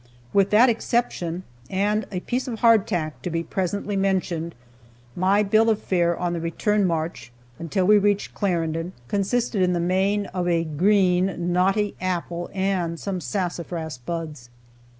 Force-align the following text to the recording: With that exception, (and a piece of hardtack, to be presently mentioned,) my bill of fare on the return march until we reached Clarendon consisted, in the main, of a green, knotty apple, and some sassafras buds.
With 0.33 0.49
that 0.49 0.67
exception, 0.67 1.43
(and 1.69 2.07
a 2.11 2.21
piece 2.21 2.47
of 2.47 2.61
hardtack, 2.61 3.21
to 3.21 3.29
be 3.29 3.43
presently 3.43 3.95
mentioned,) 3.95 4.55
my 5.15 5.43
bill 5.43 5.69
of 5.69 5.79
fare 5.79 6.17
on 6.17 6.33
the 6.33 6.39
return 6.39 6.87
march 6.87 7.31
until 7.59 7.85
we 7.85 7.99
reached 7.99 8.33
Clarendon 8.33 8.93
consisted, 9.07 9.61
in 9.61 9.73
the 9.73 9.79
main, 9.79 10.25
of 10.25 10.47
a 10.47 10.63
green, 10.63 11.53
knotty 11.53 11.93
apple, 12.01 12.49
and 12.51 12.99
some 12.99 13.21
sassafras 13.21 13.99
buds. 13.99 14.49